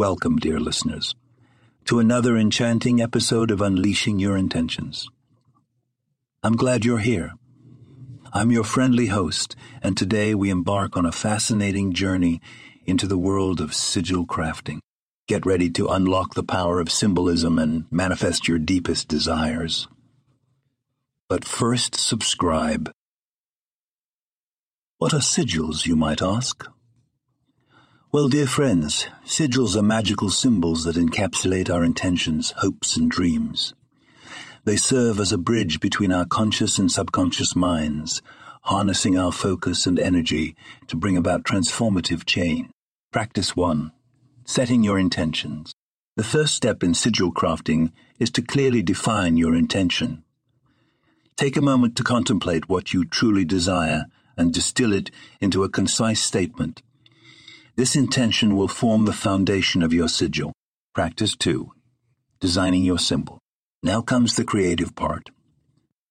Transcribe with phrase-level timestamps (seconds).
[0.00, 1.14] Welcome, dear listeners,
[1.84, 5.10] to another enchanting episode of Unleashing Your Intentions.
[6.42, 7.34] I'm glad you're here.
[8.32, 12.40] I'm your friendly host, and today we embark on a fascinating journey
[12.86, 14.78] into the world of sigil crafting.
[15.28, 19.86] Get ready to unlock the power of symbolism and manifest your deepest desires.
[21.28, 22.90] But first, subscribe.
[24.96, 26.66] What are sigils, you might ask?
[28.12, 33.72] Well, dear friends, sigils are magical symbols that encapsulate our intentions, hopes, and dreams.
[34.64, 38.20] They serve as a bridge between our conscious and subconscious minds,
[38.62, 40.56] harnessing our focus and energy
[40.88, 42.68] to bring about transformative change.
[43.12, 43.92] Practice 1.
[44.44, 45.72] Setting your intentions.
[46.16, 50.24] The first step in sigil crafting is to clearly define your intention.
[51.36, 56.20] Take a moment to contemplate what you truly desire and distill it into a concise
[56.20, 56.82] statement.
[57.80, 60.52] This intention will form the foundation of your sigil.
[60.94, 61.72] Practice 2.
[62.38, 63.38] Designing your symbol.
[63.82, 65.30] Now comes the creative part.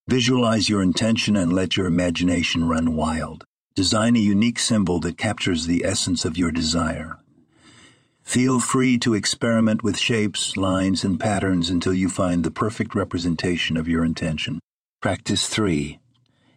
[0.08, 3.44] Visualize your intention and let your imagination run wild.
[3.76, 7.20] Design a unique symbol that captures the essence of your desire.
[8.24, 13.76] Feel free to experiment with shapes, lines, and patterns until you find the perfect representation
[13.76, 14.58] of your intention.
[15.00, 16.00] Practice 3.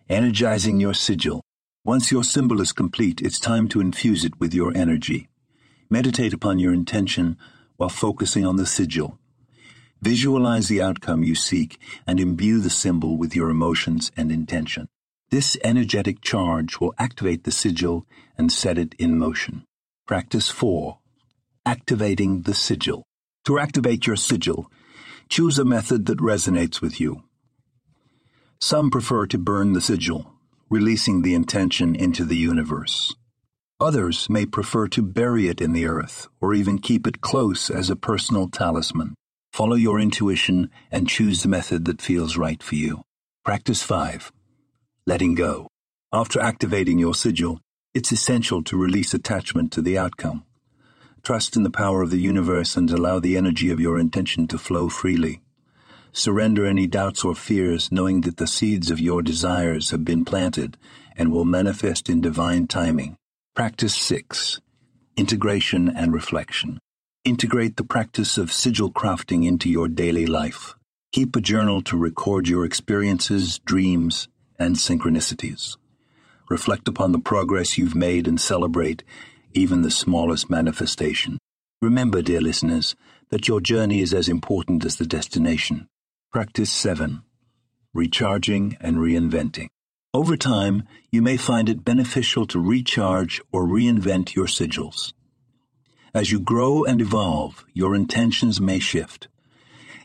[0.09, 1.43] Energizing your sigil.
[1.85, 5.27] Once your symbol is complete, it's time to infuse it with your energy.
[5.89, 7.37] Meditate upon your intention
[7.75, 9.19] while focusing on the sigil.
[10.01, 14.87] Visualize the outcome you seek and imbue the symbol with your emotions and intention.
[15.29, 18.05] This energetic charge will activate the sigil
[18.37, 19.65] and set it in motion.
[20.07, 20.99] Practice 4.
[21.65, 23.03] Activating the sigil.
[23.43, 24.71] To activate your sigil,
[25.27, 27.23] choose a method that resonates with you.
[28.61, 30.33] Some prefer to burn the sigil,
[30.73, 33.13] releasing the intention into the universe.
[33.79, 37.91] Others may prefer to bury it in the earth or even keep it close as
[37.91, 39.13] a personal talisman.
[39.51, 43.03] Follow your intuition and choose the method that feels right for you.
[43.45, 44.31] Practice 5.
[45.05, 45.67] Letting go.
[46.11, 47.59] After activating your sigil,
[47.93, 50.43] it's essential to release attachment to the outcome.
[51.21, 54.57] Trust in the power of the universe and allow the energy of your intention to
[54.57, 55.42] flow freely.
[56.15, 60.77] Surrender any doubts or fears, knowing that the seeds of your desires have been planted
[61.17, 63.17] and will manifest in divine timing.
[63.55, 64.61] Practice 6.
[65.17, 66.77] Integration and Reflection.
[67.25, 70.75] Integrate the practice of sigil crafting into your daily life.
[71.13, 74.27] Keep a journal to record your experiences, dreams,
[74.59, 75.77] and synchronicities.
[76.47, 79.03] Reflect upon the progress you've made and celebrate
[79.53, 81.39] even the smallest manifestation.
[81.81, 82.95] Remember, dear listeners,
[83.29, 85.87] that your journey is as important as the destination.
[86.33, 87.21] Practice 7
[87.93, 89.67] Recharging and Reinventing.
[90.15, 95.13] Over time, you may find it beneficial to recharge or reinvent your sigils.
[96.11, 99.27] As you grow and evolve, your intentions may shift.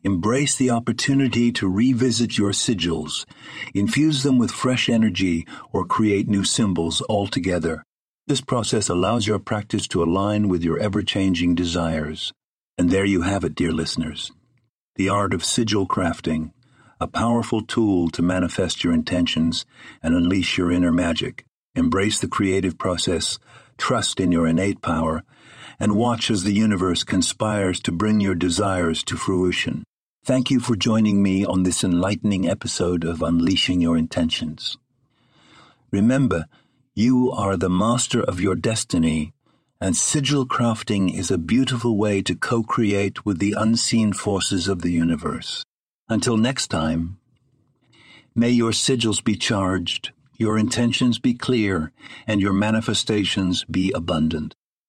[0.05, 3.25] Embrace the opportunity to revisit your sigils,
[3.73, 7.83] infuse them with fresh energy, or create new symbols altogether.
[8.27, 12.35] This process allows your practice to align with your ever changing desires.
[12.77, 14.31] And there you have it, dear listeners
[14.99, 16.51] the art of sigil crafting,
[17.01, 19.65] a powerful tool to manifest your intentions
[20.03, 21.47] and unleash your inner magic.
[21.77, 23.39] Embrace the creative process,
[23.77, 25.23] trust in your innate power,
[25.79, 29.85] and watch as the universe conspires to bring your desires to fruition.
[30.25, 34.79] Thank you for joining me on this enlightening episode of Unleashing Your Intentions.
[35.93, 36.47] Remember,
[36.97, 39.33] you are the master of your destiny
[39.81, 44.83] and sigil crafting is a beautiful way to co create with the unseen forces of
[44.83, 45.65] the universe.
[46.09, 47.19] Until next time,
[48.35, 51.93] may your sigils be charged, your intentions be clear,
[52.27, 54.55] and your manifestations be abundant.